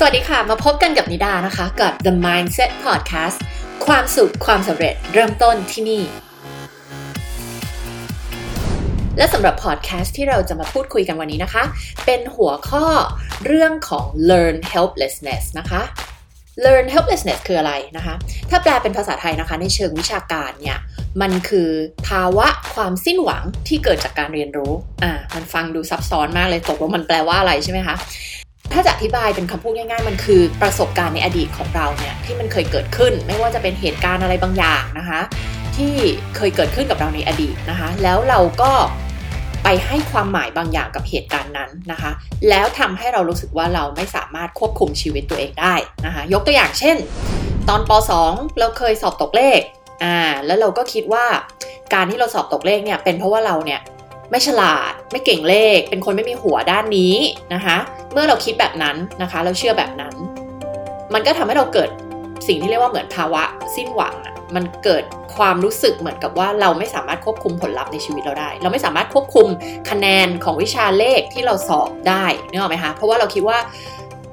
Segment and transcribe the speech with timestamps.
[0.00, 3.38] สวัสดีค่ะ มาพบกันกับนิดานะคะ กับ The Mindset Podcast
[3.86, 6.02] ความสุขความสำเร็จเริ่มต้นที่นี่
[9.16, 11.62] และสำหรับพอดแคสต์ที่เราจะมาพูดคุยกันวันนี้นะคะ
[12.06, 12.86] เป็นหัวข้อ
[13.46, 15.82] เรื่องของ learn helplessness นะคะ
[16.64, 18.14] learn helplessness คืออะไรนะคะ
[18.50, 20.78] ถ้าแปลเป็นภาษาไทยนะคะ ในเชิงวิชาการเนี่ย
[21.20, 21.70] มันคือ
[22.08, 24.72] ภาวะความสิ้นหวังที่เกิดจากการเรียนรู้
[25.04, 27.98] อ่า มันฟังดูซับซ้อนมากเลย ตกลงมันแปลว่าอะไรใช่ไหมคะ
[28.72, 35.20] ถ้าจะอธิบายเป็นคำพูดง่ายๆ มันคือประสบการณ์ในอดีตของเราเนี่ยที่มันเคยเกิดขึ้น ไม่ว่าจะเป็นเหตุการณ์อะไรบางอย่างนะคะ
[35.76, 35.94] ที่
[36.36, 38.72] เคยเกิดขึ้นกับเราในอดีตนะคะ แล้วเราก็
[39.64, 42.10] ไปให้ความหมายบางอย่างกับเหตุการณ์นั้นนะคะ
[42.48, 45.74] แล้วทำให้เรารู้สึกว่าเราไม่สามารถควบคุมชีวิตตัวเองได้
[46.06, 46.96] นะคะ ยกตัวอย่างเช่น
[47.68, 47.90] ตอนป
[48.24, 49.60] .2 เราเคยสอบตกเลข
[50.04, 51.26] อ่าแล้วเราก็คิดว่า
[51.94, 53.80] การที่เราสอบตกเลขเนี่ยเป็นเพราะว่าเราเนี่ย
[54.30, 57.14] ไม่ฉลาด ไม่เก่งเลข เป็นคนไม่มีหัวด้านนี้
[57.54, 57.76] นะคะ
[58.12, 60.14] เมื่อเราคิดแบบนั้นนะคะ เราเชื่อแบบนั้น
[61.14, 61.90] มันก็ทำให้เราเกิด
[62.46, 63.42] สิ่งที่เรียกว่าเหมือนภาวะ
[63.74, 65.04] สิ้นหวังอะมันเกิด
[65.36, 69.48] ความรู้สึกเหมือนกับว่าเราไม่สามารถควบคุมผลลัพธ์ในชีวิตเราได้ เราไม่สามารถควบคุม
[69.90, 73.58] คะแนนของวิชาเลขที่เราสอบได้นึกออกไหมคะ เพราะว่าเราคิดว่า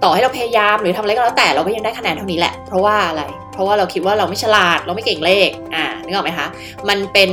[0.04, 6.48] ต่อให้เราพยายามหรือทำอะไรก็แล้วแต่เราก็ยังได้คะแนนเท่านี้แหละ เพราะว่าอะไร เพราะว่าเราคิดว่าเราไม่ฉลาด เราไม่เก่งเลข อ่านึกออกไหมคะ
[6.90, 7.30] มันเป็น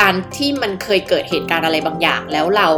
[0.00, 2.68] การที่มันเคยเกิดเหตุการณ์อะไรบางอย่าง แล้วเรา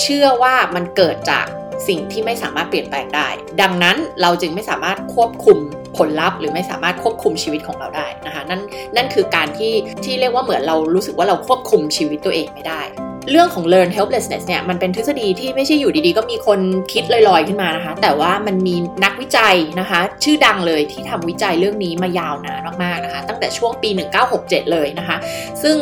[0.00, 1.46] เชื่อว่ามันเกิดจาก
[1.88, 3.28] สิ่งที่ไม่สามารถเปลี่ยนแปลงได้
[3.62, 5.58] ดังนั้นเราจึงไม่สามารถควบคุม
[5.96, 8.60] ผลลัพธ์ หรือไม่สามารถควบคุมชีวิตของเราได้นะคะนั่น
[8.96, 12.82] นั่นคือการที่ที่เรียกว่าเหมือนเรารู้สึกว่าเราควบคุมชีวิตตัวเองไม่ได้
[13.30, 16.60] เรื่องของ learn helplessness เนี่ยมันเป็นทฤษฎีที่ไม่ใช่อยู่ดีๆ ก็มีคน
[16.92, 23.90] คิดลอยๆขึ้นมานะคะ แต่ว่ามันมีนักวิจัยนะคะ ชื่อดังเลยที่ทำวิจัยเรื่องนี้มายาวนานมากๆนะคะ ตั้งแต่ช่วงปี
[24.30, 25.16] 1967 เลยนะคะ
[25.62, 25.76] ซึ่ง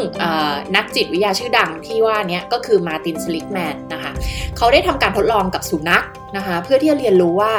[0.77, 4.13] นักจิตวิทยาชื่อดังที่ว่านี้ก็คือมาตินสลิกแมนนะคะ
[4.57, 6.05] เขาได้ทำการทดลองกับสุนัข
[6.37, 7.53] นะคะเพื่อที่จะเรียนรู้ว่า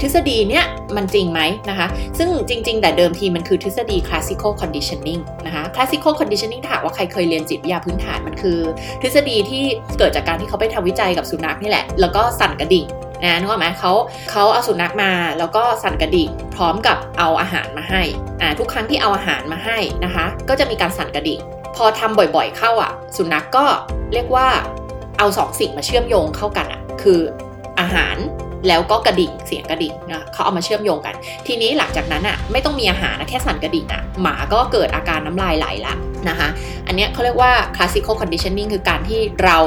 [0.00, 0.64] ทฤษฎีเนี้ย
[0.96, 1.86] มันจริงไหมนะคะ
[2.18, 8.58] ซึ่งจริง ๆ แต่เดิมทีมันคือทฤษฎี classical conditioning นะคะ classical conditioning ถ้าว่าใครเคยเรียนจิตวิทยาพื้นฐานมันคือ
[9.00, 9.64] ทฤษฎีที่
[9.98, 12.86] เกิดจากการที่เขาไปทำวิจัยกับสุนัขนี่แหละ แล้วก็สั่นกระดิ่ง
[13.22, 13.92] นะนึกออกไหมเขา
[14.30, 18.02] เขาเอาสุนัขมาแล้วก็สั่นกระดิ่งพร้อมกับเอาอาหารมาให้
[18.40, 21.40] อ่าทุกครั้งที่เอาอาหารมาให้นะคะ ก็จะมีการสั่นกระดิ่ง
[21.76, 23.64] พอทำบ่อยๆเข้าอะ สุนัขกก็
[24.12, 24.48] เรียกว่า
[25.18, 27.20] เอาสองสิ่งมาเชื่อมโยงเข้ากันอะ คือ
[27.80, 28.16] อาหาร
[28.68, 31.14] แล้วก็กระดิ่งเสียงกระดิ่งนะเขาเอามาเชื่อมโยงกัน
[31.46, 35.94] ทีนี้หลังจากนั้นอะไม่ต้องมีอาหารนะแค่สั่นกระดิ่งอะหมาก็เกิดอาการน้ำลายไหลละ
[36.28, 36.48] นะคะ
[36.86, 39.58] อันนี้เขาเรียกว่า classical conditioning คือการที่เรา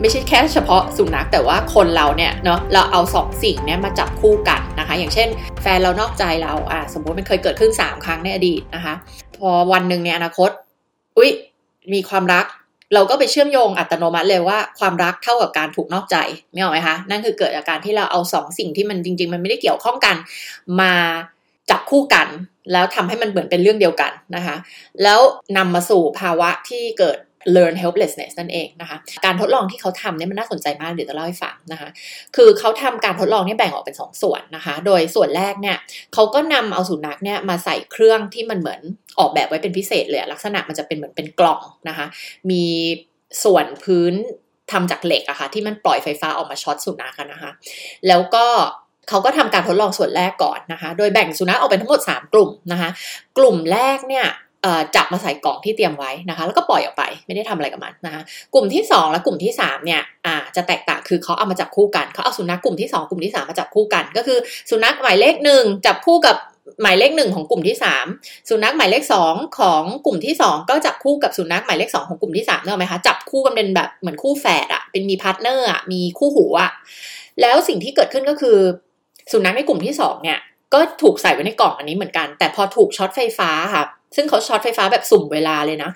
[0.00, 5.28] ไม่ใช่แค่เฉพาะสุนัขแต่ว่าคนเราเนี่ยเนาะเราเอาสองสิ่งเนี้ยมาจับคู่กันนะคะ อย่างเช่น
[5.62, 8.94] แฟนเรานอกใจเราอะสมมติมันเคยเกิดขึ้น 3 ครั้งในอดีตนะคะ
[9.38, 10.50] พอวันหนึ่งในอนาคต
[11.16, 11.30] อุ๊ย
[11.92, 12.44] มีความรัก
[12.94, 16.16] เราก็ไปเชื่อมโยงอัตโนมัติเลยว่าความรักเท่ากับการถูกนอกใจ
[16.52, 20.16] ไม่เอาไหมคะ นั่นคือเกิดจากการที่เราเอาสองสิ่งที่มันจริง ๆ มันไม่ได้เกี่ยวข้องกัน
[20.80, 20.92] มา
[21.70, 22.28] จับคู่กัน
[22.72, 24.56] แล้วทำให้มันเหมือนเป็นเรื่องเดียวกันนะคะ
[25.02, 25.20] แล้ว
[25.56, 27.18] นำมาสู่ภาวะที่เกิด
[27.56, 31.88] learn helplessness นั่นเองนะคะ การทดลองที่เขาทำเนี่ยมันน่าสนใจมากเดี๋ยวจะเล่าให้ฟังนะคะ
[32.36, 35.76] คือเขาทำการทดลองเนี่ยแบ่งออกเป็น2สส่วนนะคะ โดยส่วนแรกเนี่ย
[36.14, 38.80] เขาก็นำเอาสุนัขเนี่ยมาใส่เครื่องที่มันเหมือน
[39.18, 42.06] ออกแบบไว้เป็นพิเศษเลย ลักษณะมันจะเป็นเหมือนเป็นกล่องนะคะ
[42.50, 42.64] มี
[43.44, 44.14] ส่วนพื้น
[44.72, 47.50] ทำจากเหล็กอะคะ่ะที่มันปล่อยไฟฟ้าออกมาช็อตสุนัขนะคะ
[48.08, 48.46] แล้วก็
[49.08, 52.90] เขาก็ทำการทดลองส่วนแรกก่อนนะคะ โดยแบ่งสุนัขออกเป็นทั้งหมด 3 กลุ่มนะคะ
[53.38, 54.26] กลุ่มแรกเนี่ย
[54.96, 58.22] จับมาใส่กล่องที่เตรียมไว้นะคะ แล้วก็ปล่อยออกไปไม่ได้ทำอะไรกับมันนะคะ
[58.54, 60.02] กลุ่มที่ 2 และกลุ่มที่3เนี่ย
[60.56, 64.38] จะแตกต่างคือเขาเอามาจับคู่กันเขาเอาสุนัขกลุ่มที่ 2 กลุ่มที่ 3 มาจับคู่กัน ก็คือ
[64.70, 66.36] สุนัขหมายเลขหนึ่งจับคู่กับ
[66.82, 67.76] หมายเลขหนึ่งของกลุ่มที่
[68.10, 76.70] 3สุนัขหมายเลข2ของกลุ่มที่2ก็จับคู่กับสุนัขหมายเลข2ของกลุ่มที่3เนอะไหมคะจับคู่กันเป็นแบบเหมือนคู่แฝดอะเป็นมี partner อะมีคู่หูอะ
[77.40, 78.58] แล้วสิ่งที่เกิดขึ้นก็คือ
[79.32, 80.38] สุนัขในกลุ่มที่2เนี่ย
[80.74, 83.82] ก็ถูกใส่ไว้ในกล่องอันนี้เหมือนกัน แต่พอถูกช็อตไฟฟ้าค่ะ
[84.16, 85.90] ซึ่งเขาช็อตไฟฟ้าแบบสุ่มเวลาเลยนะ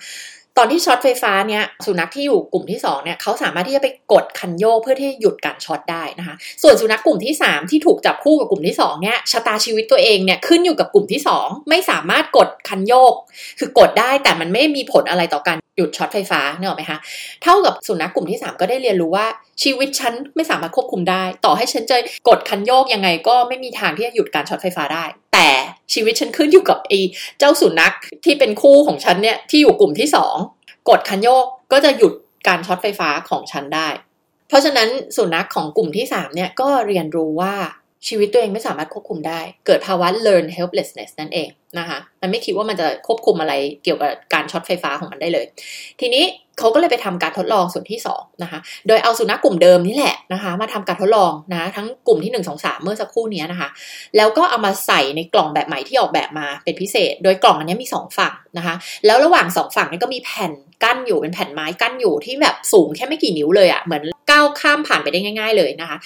[0.57, 13.13] ตอนที่ช็อตไฟฟ้าเนี่ยสุนัขที่อยู่กลุ่มที่2เนี่ยเขาสามารถที่จะไปกดคันโยกเพื่อที่หยุดการช็อตได้นะคะ ส่วนสุนัขกลุ่มที่ 3 ที่ถูกจับคู่กับกลุ่มที่2เนี่ยชะตาชีวิตตัวเองเนี่ยขึ้นอยู่กับกลุ่มที่ 2 ไม่สามารถกดคันโยก
[13.59, 16.99] คือกดได้แต่มันไม่มีผลอะไรต่อการ หยุดช็อตไฟฟ้าเนี่ยหรอไหมคะ
[17.43, 19.27] เท่ากับสุนัขกลุ่มที่ 3 ก็ได้เรียนรู้ว่า
[19.63, 21.97] ชีวิตฉันไม่สามารถควบคุมได้ ต่อให้ฉันจะ
[22.27, 25.49] กดคันโยกยังไงก็ไม่มีทางที่จะหยุดการช็อตไฟฟ้าได้ แต่
[25.93, 26.99] ชีวิตฉันขึ้นอยู่กับไอ้
[27.39, 27.93] เจ้าสุนัข
[28.25, 30.07] ที่เป็นคู่ของฉันเนี่ยที่อยู่กลุ่มที่
[30.47, 32.13] 2 กดคันโยกก็จะหยุด
[32.47, 33.87] การช็อตไฟฟ้าของฉันได้
[34.47, 37.53] เพราะฉะนั้นสุนัขของกลุ่มที่3เนี่ยก็เรียนรู้ว่า
[38.07, 41.49] ชีวิตตัวเองไม่สามารถควบคุมได้ เกิดภาวะ learned helplessness นั่นเอง
[41.79, 43.53] นะคะ มันไม่คิดว่ามันจะควบคุมอะไร
[43.83, 45.45] เกี่ยวกับการช็อตไฟฟ้าของมันได้เลย
[45.99, 46.23] ทีนี้
[46.59, 53.69] เขาก็เลยไปทำการทดลองส่วนที่2นะคะ โดยเอาสุนัขกลุ่มเดิมนี่แหละนะคะ มาทำการทดลองนะทั้งกลุ่มที่ 1 2 3 เมื่อสักครู่นี้นะคะ
[54.17, 58.75] แล้วก็เอามาใส่ในกล่องแบบใหม่ที่ออกแบบมาเป็นพิเศษ โดยกล่องอันนี้มี 2 ฝั่งนะคะ
[59.05, 60.51] แล้วระหว่าง 2 ฝั่งนี้ก็มีแผ่น
[60.83, 65.97] กั้นอยู่เป็นแผ่นไม้กั้นอยู่ที่แบบสูงแค่ไม่กี่นิ้วเลยอะ่ะเหมือนก้าวข้ามผ่านไปได้ง่าย ๆ เลยนะคะ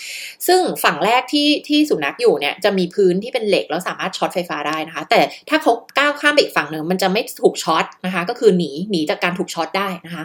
[0.48, 10.24] ซึ่งฝั่งแรกที่ที่สุนัขอยู่เนี่ยจะมีพื้นที่เป็นเหล็กแล้วสามารถช็อตไฟฟ้าได้นะคะ แต่ถ้าเขาก้าวข้ามไปอีกฝั่งหนึ่งมันจะไม่ถูกช็อตนะคะ ก็คือหนีหนีจากการถูกช็อตได้นะคะ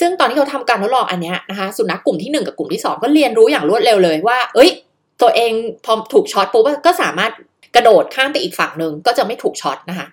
[0.00, 4.70] ซึ่งตอนที่เขาทำการทดลองอันนี้นะคะ สุนัขกลุ่มที่ 1 กับกลุ่มที่ 2 ก็เรียนรู้อย่างรวดเร็วเลยว่า เอ้ย
[5.22, 5.52] ตัวเอง
[5.84, 7.32] พอถูกช็อตปุ๊บก็สามารถ
[7.76, 10.06] กระโดดข้ามไปอีกฝั่งหนึ่งก็จะไม่ถูกช็อตนะคะ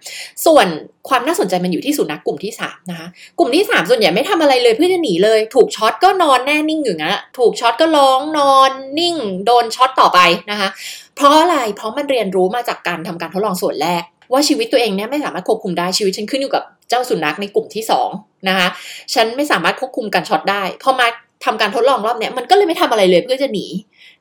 [0.46, 0.68] ส่วน
[1.10, 3.08] ความน่าสนใจมันอยู่ที่สุนัขกลุ่มที่3นะคะ
[3.40, 9.16] กลุ่มที่ 3 ส่วนใหญ่ไม่ทำอะไรเลยเพื่อจะหนีเลย ถูกช็อตก็นอนแน่นิ่งอยู่งั้นถูกช็อตก็ร้องนอนนิ่ง
[9.46, 10.20] โดนช็อตต่อไป
[10.52, 10.70] นะคะ
[11.16, 17.84] เพราะอะไร เพราะมันเรียนรู้มาจากการทำการทดลองส่วนแรก ว่าชีวิตตัวเองเนี่ยไม่สามารถควบคุมได้ชีวิตฉันขึ้นอยู่กับเจ้าสุนัขในกลุ่มที่
[18.16, 18.68] 2นะคะ
[19.14, 21.08] ฉันไม่สามารถควบคุมการช็อตได้พอมา
[21.46, 23.66] ทำการทดลองรอบเนี้ยมันก็เลยไม่ทำอะไรเลยเพื่อจะหนี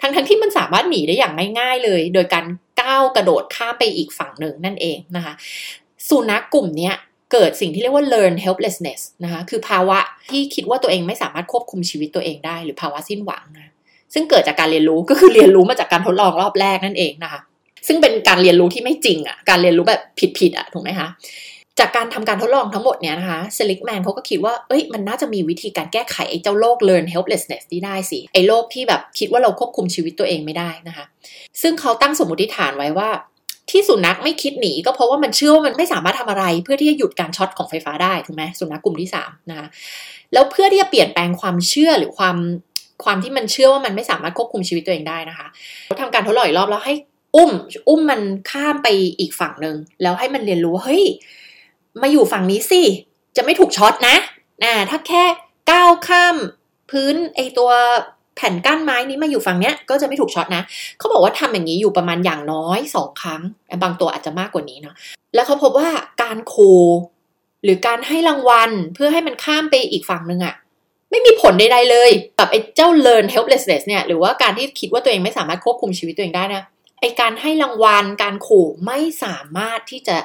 [0.01, 2.45] ทั้งทั้งที่มันสามารถหนีได้อย่างง่าย ๆ เลย โดยการ
[2.81, 5.33] ก้าวกระโดดข้ามไปอีกฝั่งหนึ่งนั่นเองนะคะ
[6.09, 6.95] สุนัขกลุ่มเนี้ย
[7.33, 9.99] เกิดสิ่งที่เรียกว่า learn helplessness นะคะคือภาวะ
[10.31, 13.73] ที่คิดว่าตัวเองไม่สามารถควบคุมชีวิตตัวเองได้ หรือภาวะสิ้นหวังนะ
[14.15, 17.41] ซึ่งเกิดจากการเรียนรู้ก็คือเรียนรู้มาจากการทดลองรอบแรกนั่นเองนะคะ
[17.87, 20.03] ซึ่งเป็นการเรียนรู้ที่ไม่จริงอะ่ะการเรียนรู้แบบ
[20.39, 21.09] ผิดๆอะ่ะถูกไหมคะ
[21.79, 31.05] จากการทำการทดลองทั้งหมดเนี่ยนะคะ Seligman เขาก็คิดว่า เอ้ย มันน่าจะมีวิธีการแก้ไขไอ้เจ้าโรค learned helplessness นี้ได้สิ ไอ้โรคที่แบบคิดว่าเราควบคุมชีวิตตัวเองไม่ได้นะคะ
[31.63, 33.09] ซึ่งเขาตั้งสมมติฐานไว้ว่า
[33.71, 39.67] ที่สุนัขไม่คิดหนีก็เพราะว่ามันเชื่อว่ามันไม่สามารถทำอะไร เพื่อที่จะหยุดการช็อตของไฟฟ้าได้ถูกไหมสุนัขกลุ่มที่3นะคะ
[40.33, 42.37] แล้วเพื่อที่จะเปลี่ยนแปลงความเชื่อหรือความ
[43.05, 45.47] ความที่มันเชื่อว่ามันไม่สามารถควบคุมชีวิตตัวเองได้นะคะ
[45.87, 46.95] เขาทำการทดลองอีกรอบแล้วให้
[47.37, 47.51] อุ้ม
[47.89, 48.89] อุ้มมันข้ามไป
[49.21, 51.05] อีกฝั่งหนึ่งแล้วให้มันเรียนรู้ว่าเฮ้ย
[52.03, 52.83] มาอยู่ฝั่งนี้สิ
[53.37, 54.17] จะไม่ถูกช็อตนะ
[54.65, 55.25] นะถ้าแค่
[55.71, 56.37] ก้าวข้าม
[56.91, 57.71] พื้นไอตัว
[58.37, 60.63] แผ่นกั้นไม้นี้มาอยู่ฝั่งเนี้ยก็จะไม่ถูกช็อตนะ
[60.99, 63.43] เขาบอกว่าทำอย่างนี้อยู่ประมาณอย่างน้อยสองครั้ง
[63.83, 64.95] บางตัวอาจจะมากกว่านี้เนาะ
[65.35, 65.89] แล้วเขาพบว่า
[66.23, 66.55] การโค
[67.65, 70.55] หรือการให้รางวัลเพื่อให้มันข้ามไปอีกฝั่งหนึ่งอะ
[71.11, 76.63] ไม่มีผลใดๆเลย กับไอ้เจ้า learn helplessness เนี่ยหรือว่าการที่คิดว่าตัวเองไม่สามารถควบคุมชีวิตตัวเองได้นะ
[77.01, 80.17] ไอการให้รางวัลการขู่ไม่สามารถที่จะ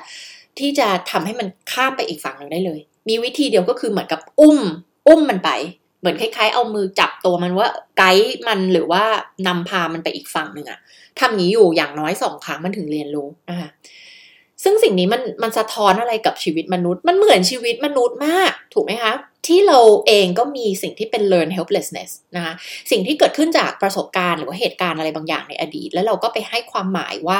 [0.59, 2.79] ที่จะทำให้มันข้ามไปอีกฝั่งหนึ่งได้เลย
[3.09, 4.59] มีวิธีเดียวก็คือเหมือนกับอุ้ม
[5.07, 5.49] อุ้มมันไป
[5.99, 7.67] เหมือนคล้าย ๆ เอามือจับตัวมันว่า
[7.97, 9.03] ไกด์มันหรือว่า
[9.47, 10.79] นำพามันไปอีกฝั่งหนึ่งอะ
[11.19, 13.69] ทำนี้อยู่อย่างน้อยสองครั้งมันถึงเรียนรู้นะคะ
[14.65, 19.13] ซึ่งสิ่งนี้มันมันสะท้อนอะไรกับชีวิตมนุษย์ มันเหมือนชีวิตมนุษย์มาก ถูกไหมคะ
[19.47, 22.53] ที่เราเองก็มีสิ่งที่เป็น learn helplessness นะคะ
[22.91, 27.39] สิ่งที่เกิดขึ้นจากประสบการณ์หรือว่าเหตุการณ์อะไรบางอย่างในอดีต แล้วเราก็ไปให้ความหมายว่า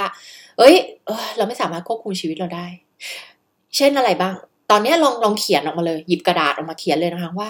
[0.57, 0.75] เอ้ย
[1.05, 2.67] เอเราไม่สามารถควบคุมชีวิตเราได้
[3.75, 4.33] เช่นอะไรบ้าง
[4.71, 7.49] ตอนนี้ลองลองเขียนออกมาเลย หยิบกระดาษออกมาเขียนเลยนะคะว่า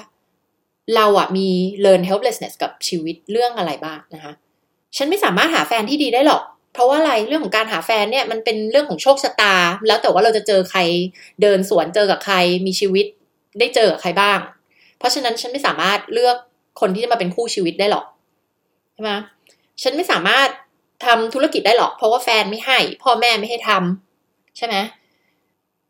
[0.96, 1.48] เราอะมี
[1.86, 4.34] learn helplessness กับชีวิตเรื่องอะไรบ้างนะคะ
[4.98, 6.44] ฉันไม่สามารถหาแฟนที่ดีได้หรอก
[6.76, 9.56] เพราะว่าอะไรเรื่องของการหาแฟนเนี่ยมันเป็นเรื่องของโชคชะตา
[9.88, 10.80] แล้วแต่ว่าเราจะเจอใคร
[11.42, 12.36] เดินสวนเจอกับใคร
[12.66, 13.06] มีชีวิต
[13.60, 14.40] ได้เจอกับใครบ้าง
[15.00, 16.38] เพราะฉะนั้นฉันไม่สามารถเลือก
[16.82, 18.06] คนที่จะมาเป็นคู่ชีวิตได้หรอก
[18.94, 19.12] ใช่ไหม
[19.84, 20.50] ฉันไม่สามารถ
[21.06, 24.76] ทำธุรกิจได้หรอก เพราะว่าแฟนไม่ให้ พ่อแม่ไม่ให้ทำใช่ไหม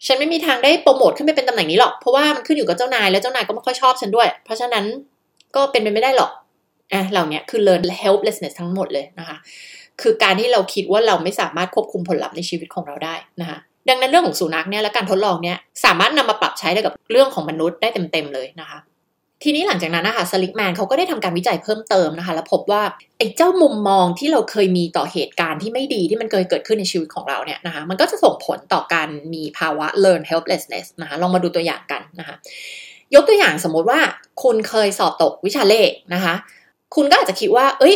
[0.05, 4.85] ฉันไม่มีทางได้โปรโมทขึ้นไปเป็นตำแหน่งนี้หรอก เพราะว่ามันขึ้นอยู่กับเจ้านายแล้วเจ้านายก็ไม่ค่อยชอบฉันด้วย เพราะฉะนั้น
[5.55, 6.31] ก็เป็นไปไม่ได้หรอก
[6.93, 9.37] อะเหล่านี้คือ learn helplessness ทั้งหมดเลยนะคะ
[10.01, 13.57] คือการที่เราคิดว่าเราไม่สามารถควบคุมผลลัพธ์ในชีวิตของเราได้นะคะ
[13.89, 18.79] ดังนั้นเรื่องของสุนัขเนี่ยและการทดลองเนี่ยสามารถนำมาปรับใช้ได้กับเรื่องของมนุษย์ได้เต็มๆเลยนะคะ
[19.43, 22.81] ทีนี้หลังจากนั้นนะคะสลิกแมนเขาก็ได้ทำการวิจัยเพิ่มเติมนะคะ แล้วพบว่า
[23.17, 32.35] ไอ้เจ้ามุมมองที่เราเคยมีต่อเหตุการณ์ที่ไม่ดีที่มันเคยเกิดขึ้นในชีวิตของเราเนี่ยนะคะมันก็จะส่งผลต่อการมีภาวะ learn helplessness นะคะลองมาดูตัวอย่างกันนะคะ
[33.15, 33.99] ยกตัวอย่างสมมติว่า
[34.43, 36.33] คุณเคยสอบตกวิชาเลขนะคะ
[36.95, 37.95] คุณก็อาจจะคิดว่า เอ้ย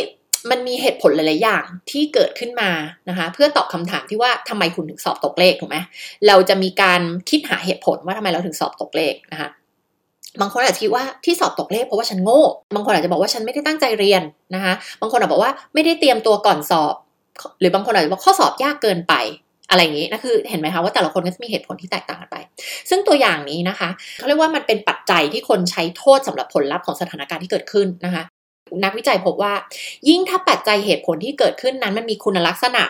[0.50, 2.70] มันมีเหตุผลหลาย ๆ อย่างที่เกิดขึ้นมา
[3.08, 5.76] นะคะ เพื่อตอบคำถามที่ว่าทำไมคุณถึงสอบตกเลขถูกไหม
[6.26, 9.48] เราจะมีการคิดหาเหตุผลว่าทำไมเราถึงสอบตกเลขนะคะ
[10.40, 12.42] บางคนอาจจะคิดว่าที่สอบตกเลขเพราะว่าฉันโง่
[12.74, 14.22] บางคนอาจจะบอกว่าฉันไม่ได้ตั้งใจเรียน
[14.54, 16.94] นะคะ บางคนอาจจะบอกว่าไม่ได้เตรียมตัวก่อนสอบ
[17.60, 19.14] หรือบางคนอาจจะบอกข้อสอบยากเกินไป
[19.70, 22.36] อะไรอย่างนี้นะคือเห็นไหมคะว่าแต่ละคนก็จะมีเหตุผลที่แตกต่างกันไป
[22.90, 28.22] ซึ่งตัวอย่างนี้นะคะเขาเรียกว่ามันเป็นปัจจัยที่คนใช้โทษสำหรับผลลัพธ์ของสถานการณ์ที่เกิดขึ้นนะคะ
[28.84, 29.52] นักวิจัยพบว่า
[30.08, 32.82] ยิ่งถ้าปัจจัยเหตุผลที่เกิดขึ้นนั้นมันมีคุณลักษณะ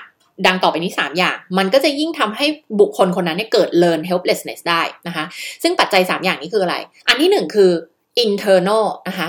[0.46, 2.46] ดังต่อไปนี้ 3 อย่าง มันก็จะยิ่งทำให้
[2.80, 5.24] บุคคลคนนั้นเกิด learn helplessness ได้นะคะ
[5.62, 6.76] ซึ่งปัจจัย 3 อย่างนี้คืออะไร
[7.08, 7.70] อันที่ 1 คือ
[8.24, 9.28] internal นะคะ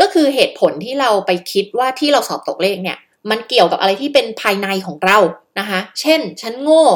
[0.00, 2.98] ก็คือเหตุผลที่เราไปคิดว่าที่เราสอบตกเลขเนี่ย
[3.30, 5.18] มันเกี่ยวกับอะไรที่เป็นภายในของเรา
[5.58, 6.86] นะคะ เช่น ฉันโง่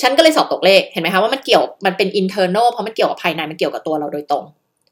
[0.00, 4.44] ฉันก็เลยสอบตกเลข เห็นไหมคะว่ามันเกี่ยว มันเป็น internal เพราะมันเกี่ยวกับภายใน มันเกี่ยวกับตัวเราโดยตรง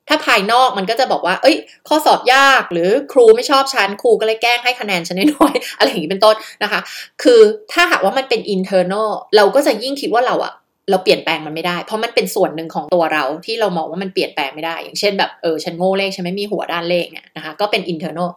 [0.09, 1.57] ถ้าภายนอกมันก็จะบอกว่า เอ้ย
[1.89, 6.81] ข้อสอบยากหรือครูไม่ชอบฉันครูก็เลยแกล้งให้คะแนนฉันน้อยๆอะไรอย่างนี้เป็นต้นนะคะ
[7.23, 7.41] คือ
[7.73, 10.53] ถ้าหากว่ามันเป็น internal เราก็จะยิ่งคิดว่าเราอะ
[10.91, 18.31] เราเปลี่ยนแปลงมันไม่ได้ เพราะมันเป็นส่วนหนึ่งของตัวเราที่เรามองว่ามันเปลี่ยนแปลงไม่ได้ อย่างเช่นแบบเออฉันโง่เลขฉันไม่มีหัวด้านเลขเนี่ยนะคะก็เป็น internal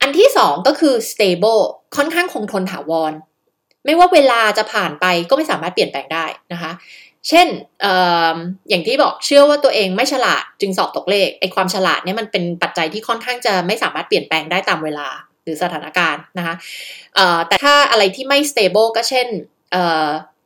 [0.00, 1.62] อันที่สองก็คือ stable
[1.96, 3.12] ค่อนข้างคงทนถาวร
[3.84, 6.72] ไม่ว่าเวลาจะผ่านไปก็ไม่สามารถเปลี่ยนแปลงได้นะคะ
[7.28, 7.48] เช่น
[7.84, 7.86] อ
[8.68, 15.08] อย่างที่บอกเชื่อว่าตัวเองไม่ฉลาดจึงสอบตกเลขไอความฉลาดเนี่ยมันเป็นปัจจัยที่ค่อนข้างจะไม่สามารถเปลี่ยนแปลงได้ตามเวลา
[15.44, 16.54] หรือสถานการณ์นะคะ
[17.48, 19.26] แต่ถ้าอะไรที่ไม่ stable ก็เช่น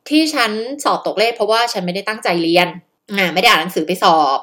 [0.09, 0.51] ที่ฉัน
[0.83, 2.67] สอบตกเลขเพราะว่าฉันไม่ได้ตั้งใจเรียน
[3.33, 4.39] ไม่ได้อ่านหนังสือไปสอบ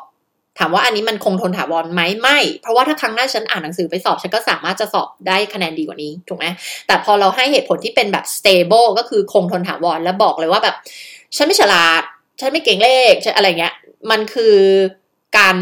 [0.59, 6.47] ถามว่าอันนี้มันคงทนถาวรไหมไม่ เพราะว่าถ้าครั้งหน้าฉันอ่านหนังสือไปสอบ ฉันก็สามารถจะสอบได้คะแนนดีกว่านี้ถูกไหม
[6.87, 10.77] แต่พอเราให้เหตุผลที่เป็นแบบ stable ก็คือคงทนถาวรแล้วบอกเลยว่าแบบ
[11.37, 12.03] ฉันไม่ฉลาด
[12.41, 13.75] ฉันไม่เก่งเลขอะไรเงี้ย
[14.11, 14.57] มันคือ
[15.39, 15.57] การ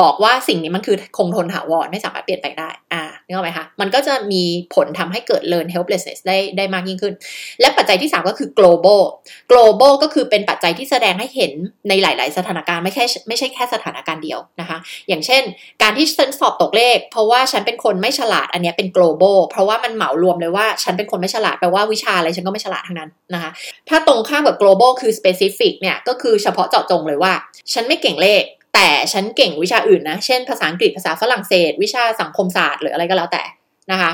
[0.00, 4.42] บอกว่าสิ่งนี้มันคือคงทนถาวรไม่สามารถเปลี่ยนแปลงได้ อ่านึกออกไหมคะ มันก็จะมี
[4.74, 7.14] ผลทำให้เกิด learn helplessness ได้ได้มากยิ่งขึ้น
[7.60, 9.02] และปัจจัยที่ 3 ก็คือ global
[9.50, 11.52] global ก็คือเป็นปัจจัยที่แสดงให้เห็น
[11.88, 15.42] ในหลาย ๆ สถานการณ์ไม่แค่ไม่ใช่แค่สถานการณ์เดียวนะคะ อย่างเช่น
[15.82, 23.50] การที่ฉันสอบตกเลข เพราะว่าฉันเป็นคนไม่ฉลาดอันนี้เป็น global เพราะว่ามันเหมารวมเลยว่าฉันเป็นคนไม่ฉลาดแปลว่าวิชาอะไรฉันก็ไม่ฉลาดทั้งนั้นนะคะ
[23.88, 27.32] ถ้าตรงข้ามกับ global คือ specific เนี่ยก็คือเฉพาะเจาะจงเลยว่า
[27.72, 33.42] ฉันไม่เก่งเลข แต่ฉันเก่งวิชาอื่นนะ เช่นภาษาอังกฤษภาษาฝรั่งเศส วิชาสังคมศาสตร์หรืออะไรก็แล้วแต่
[33.92, 34.10] นะคะ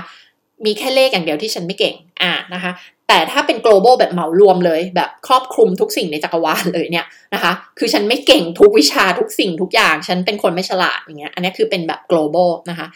[0.65, 2.73] มีแค่เลขอย่างเดียวที่ฉันไม่เก่งอ่านะคะ
[3.09, 12.87] แต่ถ้าเป็น global แบบเหมารวมเลยแบบครอบคลุมทุกสิ่งในจักรวาลเลยเนี่ยนะคะ คือฉันไม่เก่งทุกวิชาทุกสิ่งทุกอย่าง ฉันเป็นคนไม่ฉลาดอย่างเงี้ย อันนี้คือเป็นแบบ global นะคะ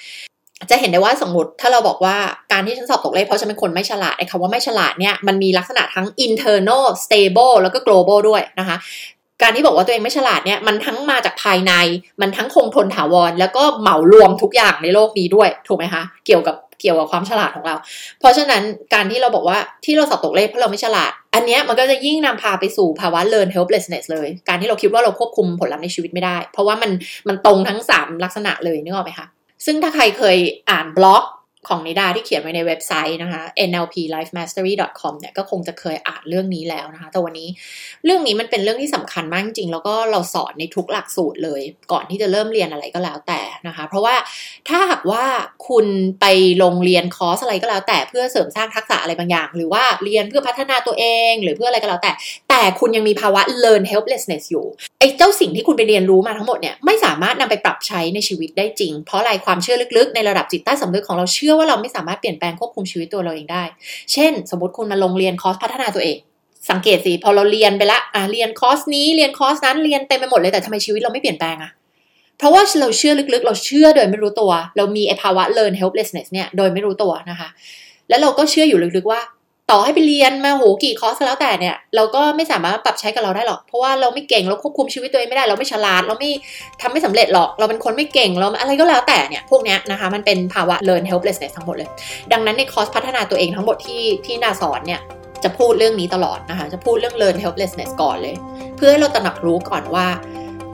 [0.70, 2.16] จะเห็นได้ว่าสมมติถ้าเราบอกว่า
[2.52, 8.76] การที่ฉันสอบตกเลขเพราะฉันเป็นคนไม่ฉลาดไอ้คำว่าไม่ฉลาดเนี่ยมันมีลักษณะทั้ง internal stable แล้วก็ global ด้วยนะคะ
[9.42, 11.72] การที่บอกว่าตัวเองไม่ฉลาดเนี่ยมันทั้งมาจากภายใน
[12.20, 17.74] มันทั้งคงทนถาวร แล้วก็เหมารวมทุกอย่างในโลกนี้ด้วยถูกไหมคะเกี่ยวกับเกี่ยวกับความฉลาดของเรา
[18.20, 18.62] เพราะฉะนั้น
[18.94, 26.90] การที่เราบอกว่าที่เราสอบตกเลขเพราะเราไม่ฉลาด อันนี้มันก็จะยิ่งนำพาไปสู่ภาวะ learn helplessness เลย การที่เราคิดว่าเราควบคุมผลลัพธ์ในชีวิตไม่ได้ เพราะว่ามัน
[27.28, 29.26] มันตรงทั้ง 3 ลักษณะเลยนึกออกไหมคะ
[29.66, 30.36] ซึ่งถ้าใครเคย
[30.70, 31.22] อ่านบล็อก
[31.68, 37.48] ของนิดาที่เขียนไว้ในเว็บไซต์นะคะ nlplifemastery.com เนี่ยก็คงจะเคยอ่านเรื่องนี้แล้วนะคะ แต่วันนี้
[38.04, 44.14] เรื่องนี้มันเป็นเรื่องที่สำคัญมากจริง แล้วก็เราสอนในทุกหลักสูตรเลย ก่อนที่จะเริ่มเรียนอะไรก็แล้วแต่นะคะ เพราะว่า
[44.68, 45.24] ถ้าหากว่า
[45.68, 45.86] คุณ
[46.20, 46.26] ไป
[46.62, 52.12] ลงเรียนคอร์สอะไรก็แล้ว แต่เพื่อเสริมสร้างทักษะอะไรบางอย่าง หรือว่าเรียนเพื่อพัฒนาตัวเอง หรือเพื่ออะไรก็แล้วแต่
[52.50, 54.66] แต่คุณยังมีภาวะ learned helplessness อยู่
[54.98, 63.64] ไอ้เจ้าสิ่งที่คุณไปเรียนรู้มาทั้งหมดเนี่ยไม่สามารถนำไปปรับใช้ในชีวิตได้จริง เพราะอะไรความเชื่อลึกๆ ในระดับจิตใต้สำนึกของเราเชื่อว่าเราไม่สามารถเปลี่ยนแปลงควบคุมชีวิตตัวเราเองได้
[64.12, 66.18] เช่น สมมติคุณมาลงเรียนคอร์สพัฒนาตัวเอง
[66.70, 71.72] สังเกตสิพอเราเรียนไปละอะเรียนคอร์สนี้เรียนคอร์สนั้นเรียนเต็มไปหมดเลยแต่ทำไมชีวิตเราไม่เปลี่ยนแปลงอะ
[72.38, 77.48] เพราะว่าเราเชื่อลึกๆ เราเชื่อโดยไม่รู้ตัว เรามีไอภาวะ learn helplessness เนี่ยโดยไม่รู้ตัวนะคะ
[78.08, 79.20] แล้วเราก็เชื่ออยู่ลึกๆว่า
[79.70, 86.30] ต่อให้ไปเรียนมาโหกี่คอร์สแล้วแต่เนี่ย เราก็ไม่สามารถปรับใช้กับเราได้หรอก เพราะว่าเราไม่เก่งเราควบคุมชีวิตตัวเองไม่ได้เราไม่ฉลาด เราไม่
[86.80, 91.88] ทำไม่สำเร็จหรอก เราเป็นคนไม่เก่งเราอะไรก็แล้วแต่เนี่ยพวกนี้นะคะมันเป็นภาวะ learn helplessness ทั้งหมดเลย
[92.32, 95.00] ดังนั้นในคอร์สพัฒนาตัวเองทั้งหมดที่ที่นาสอนเนี่ย
[95.44, 98.34] จะพูดเรื่องนี้ตลอดนะคะจะพูดเรื่อง learn helplessness ก่อนเลย
[98.76, 100.06] เพื่อให้เราตระหนักรู้ก่อนว่า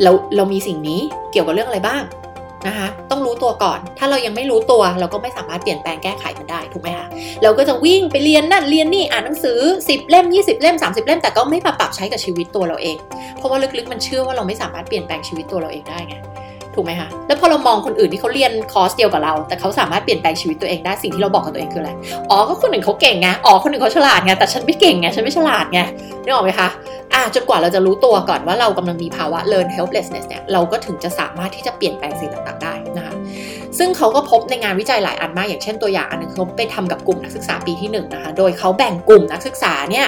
[0.03, 1.01] เราเรามีสิ่งนี้
[1.33, 2.03] เกี่ยวกับเรื่องอะไรบ้าง
[2.67, 7.07] นะคะต้องรู้ตัวก่อน ถ้าเรายังไม่รู้ตัวเราก็ไม่สามารถเปลี่ยนแปลงแก้ไขมันได้ถูกไหมคะ
[7.43, 12.97] เราก็จะวิ่งไปเรียนนั่นเรียนนี่อ่านหนังสือ 10 เล่ม 20 เล่ม 30 เล่มแต่ก็ไม่ปรับใช้กับชีวิตตัวเราเอง
[13.37, 16.17] เพราะว่าลึกๆมันเชื่อว่าเราไม่สามารถเปลี่ยนแปลงชีวิตตัวเราเองได้ไง
[16.75, 21.93] ถูกไหมคะแล้วพอเรามองคนอื่นที่เขาเรียนคอร์สเดียวกับเรา แต่เขาสามารถเปลี่ยนแปลงชีวิตตัวเองได้สิ่งที่เราบอกกับตัวเองคืออะไร
[22.31, 25.81] อ๋อก็คนอื่นเขาเก่งไงอ๋อคนอื่นเขาฉลาดไงแต่ฉันไม่เก่งไงฉันไม่ฉลาดไง
[26.25, 26.69] นึกออกไหมคะ
[27.19, 33.15] อะจนกว่าเราจะรู้ตัวก่อนว่าเรากำลังมีภาวะ learn helplessness เนี่ยเราก็ถึงจะสามารถที่จะเปลี่ยนแปลงสิ่งต่างๆได้นะคะ
[33.79, 40.07] ซึ่งเขาก็พบในงานวิจัยหลายอันมาก อย่างเช่นตัวอย่างอันนึงเขาไปทำกับกลุ่มนักศึกษาปีที่1นนะคะโดยเขาแบ่งกลุ่มนักศึกษาเนี่ย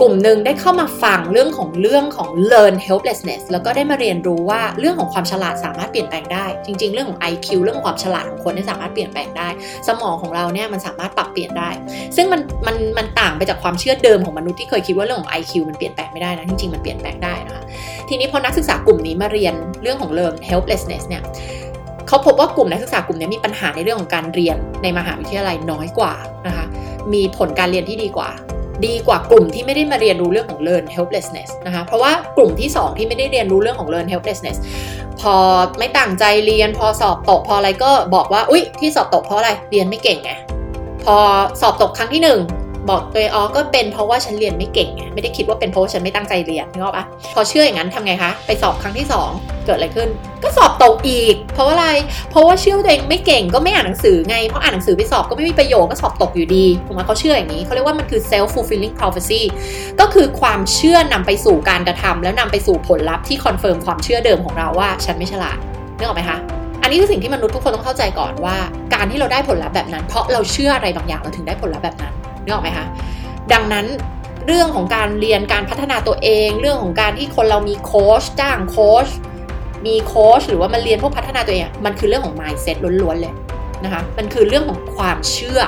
[0.00, 9.48] กลุ่มหนึ่งได้เข้ามาฟังเรื่องของเรื่องของ learn helplessness แล้วก็ได้มาเรียนรู้ว่าเรื่องของความฉลาดสามารถเปลี่ยนแปลงได้ จริง ๆ เรื่องของ IQ เรื่องความฉลาดของคนนี่สามารถเปลี่ยนแปลงได้
[9.88, 11.70] สมองของเราเนี่ยมันสามารถปรับเปลี่ยนได้
[12.16, 17.62] ซึ่งมันมันมันต่างไปจากความเชื่อเดิมของมนุษย์ที่เคยคิดว่าเรื่องของ IQ มันเปลี่ยนแปลงไม่ได้นะจริงๆมันเปลี่ยนแปลงได้นะคะ
[18.08, 21.22] ทีนี้พอนักศึกษากลุ่มนี้มาเรียนเรื่องของ learn helplessness เนี่ย
[22.08, 26.14] เขาพบว่ากลุ่มนักศึกษากลุ่มนี้มีปัญหาในเรื่องของการเรียนในมหาวิทยาลัยน้อยกว่า
[26.46, 26.64] นะคะ
[27.12, 28.30] มีผลการเรียนที่ดีกว่า
[28.86, 34.58] ดีกว่ากลุ่มที่ไม่ได้มาเรียนรู้เรื่องของ learn helplessness นะคะเพราะว่ากลุ่มที่ 2 ที่ไม่ได้เรียนรู้เรื่องของ learn helplessness
[35.20, 35.34] พอ
[35.78, 40.30] ไม่ตั้งใจเรียนพอสอบตกพออะไรก็บอกว่าอุ๊ยที่สอบตกเพราะอะไรเรียนไม่เก่งไง
[41.04, 41.16] พอ
[41.60, 50.08] สอบตกครั้งที่ 1 บอกตัวเองอ๋อก็เป็นเพราะว่าฉันเรียนไม่เก่งไงไม่ได้คิดว่าเป็นเพราะว่าฉันไม่ตั้งใจเรียนนึกออกปะพอเชื่ออย่างนั้นทำไงคะไปสอบครั้งที่ 2 เกิดอะไรขึ้น
[50.44, 51.86] ก็สอบตกอีก เพราะอะไร
[52.30, 59.42] เพราะว่าเชื่อตัวเองไม่เก่งก็ไม่อ่านหนังสือไงเพราะอ่านหนังสือไปสอบก็ไม่มีประโยชน์ก็สอบตกอยู่ดีถูกไหมเขาเชื่ออย่างนี้เขาเรียกว่ามันคือ self fulfilling prophecy
[60.00, 65.56] ก็คือความเชื่อนำไปสู่การกระทำแล้วนำไปสู่ผลลัพธ์ที่ confirm ความเชื่อเดิมของเราว่าฉันไม่ฉลาด
[65.98, 66.38] นึกออกไหมคะ
[66.82, 68.56] อันนี้คือสิ่งที่มนุษย์ทุกคนต้องเข้าใจก่อนว่า
[68.94, 72.12] การที่เราได้ผลลัพธ์แบบนั้น เพราะเราเชื่ออะไรบางอย่างเราถึงได้ผลลัพธ์แบบนั้น
[72.46, 72.86] นึกออกไหมคะ
[73.52, 73.86] ดังนั้น
[74.46, 79.08] เรื่องของการเรียนการพัฒนาตัวเอง เรื่องของการที่คนเรามีโค้ชจ้างโค้ช
[79.86, 83.34] มีโค้ชหรือว่ามันเรียนพวกพัฒนาตัวเองมันคือเรื่องของ mindset ล้วนๆเลย
[83.84, 85.60] นะคะมันคือเรื่องของความเชื่อ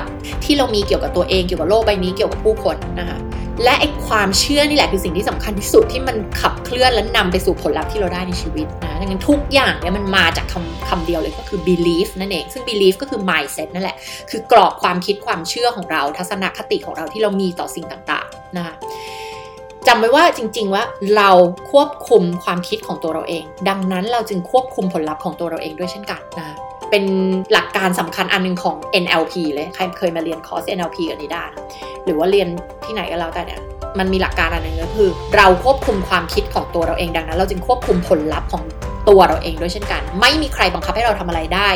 [0.43, 3.17] ที่เรามีเกี่ยวกับตัวเองเกี่ยวกับโลกใบนี้เกี่ยวกับผู้คนนะคะ
[3.63, 13.95] และไอ้ความเชื่อนี่แหละคือสิ่งที่สำคัญที่สุดที่มันขับเคลื่อนและนำไปสู่ผลลัพธ์ที่เราได้ในชีวิตนะดังนั้นทุกอย่างเนี่ยมันมาจากคำคำเดียวเลยก็คือ belief นั่นเอง ซึ่ง belief ก็คือ mindset นั่นแหละ
[14.29, 18.75] คือกรอบความคิดความเชื่อของเรา ทัศนคติของเราที่เรามีต่อสิ่งต่างๆนะคะ
[19.87, 20.83] จำไว้ว่าจริง ๆ ว่า
[21.17, 21.29] เรา
[21.71, 26.55] ควบคุมความคิดของตัวเราเอง ดังนั้นเราจึงควบคุมผลลัพธ์ของตัวเราเองด้วยเช่นกันนะคะ
[26.91, 27.03] เป็น
[27.51, 31.43] หลักการสำคัญอันหนึงของ NLP เลย ใครเคยมาเรียนคอร์ส NLP กับนิดา
[32.05, 32.47] หรือว่าเรียน
[32.85, 33.61] ที่ไหนก็แล้วแต่เนี่ย
[33.99, 38.63] มันมีหลักการอันหนึ่งก็คือ เราควบคุมความคิดของตัวเราเองดังนั้น เราจึงควบคุมผลลัพธ์ของ
[39.09, 41.69] ตัวเราเองด้วยเช่นกัน ไม่มีใครบังคับให้เราทำอะไรได้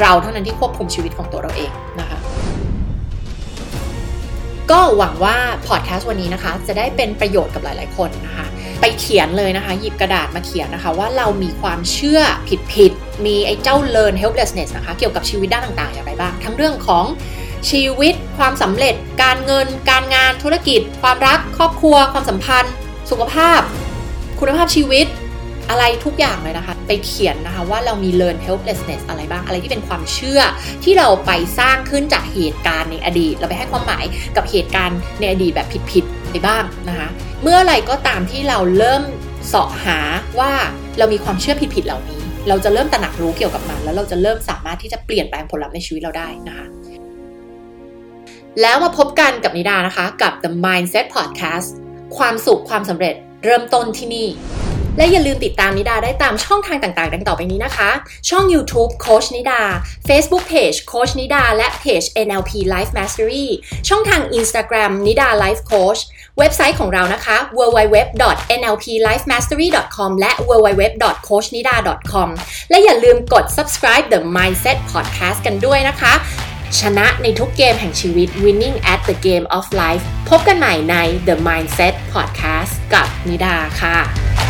[0.00, 1.70] เราเท่านั้นที่ควบคุมชีวิตของตัวเราเอง
[2.00, 2.18] นะคะ
[4.70, 5.36] ก็หวังว่า
[5.68, 8.46] พอดแคสต์วันนี้นะคะ จะได้เป็นประโยชน์กับหลาย ๆ คนนะคะ
[9.00, 12.20] เขียนเลยนะคะ หยิบกระดาษมาเขียนนะคะ ว่าเรามีความเชื่อ
[12.72, 17.04] ผิดๆ มีไอ้เจ้า learn helplessness นะคะ เกี่ยวกับชีวิตด้านต่างๆ อย่างไรบ้าง ทั้งเรื่องของ
[17.70, 22.72] ชีวิต ความสำเร็จ การเงิน การงานธุรกิจ ความรัก ครอบครัว ความสัมพันธ์
[23.10, 23.60] สุขภาพ
[24.40, 25.06] คุณภาพชีวิต
[25.70, 30.40] อะไรทุกอย่างเลยนะคะ ไปเขียนนะคะว่าเรามี learn helplessness อะไรบ้างอะไรที่เป็นความเชื่อ
[30.84, 34.04] ที่เราไปสร้างขึ้นจากเหตุการณ์ในอดีต เราไปให้ความหมาย
[34.36, 37.08] กับเหตุการณ์ในอดีตแบบผิดๆไปบ้างนะคะ
[37.42, 39.02] เมื่อไรก็ตามที่เราเริ่ม
[39.48, 39.98] เสาะหา
[40.38, 40.52] ว่า
[40.98, 46.66] เรามีความเชื่อผิดๆเหล่านี้ เราจะเริ่มตระหนักรู้เกี่ยวกับมัน แล้วเราจะเริ่มสามารถที่จะเปลี่ยนแปลงผลลัพธ์ในชีวิตเราได้นะคะ
[48.60, 51.68] แล้วมาพบกันกับนิดานะคะ กับ The Mindset Podcast
[52.16, 54.26] ความสุขความสำเร็จเริ่มต้นที่นี่
[54.96, 57.90] และอย่าลืมติดตามนิดาได้ตามช่องทางต่างๆ ดังต่อไปนี้นะคะ
[58.28, 59.60] ช่อง YouTube โคชนิดา
[60.08, 63.46] Facebook Page โคชนิดา และเพจ NLP Life Mastery
[63.88, 66.00] ช่องทาง Instagram นิดา Life Coach
[66.38, 72.28] เว็บไซต์ของเรานะคะ www.nlplifemastery.com และ www.coachnida.com
[72.70, 76.14] และอย่าลืมกด subscribe the Mindset Podcast กันด้วยนะคะ
[76.80, 80.96] ชนะในทุกเกมแห่งชีวิต winning at the game of life พบกันใหม่ใน
[81.28, 84.45] The Mindset Podcast กับนิดาค่ะ